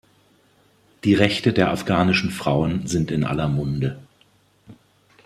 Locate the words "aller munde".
3.23-3.99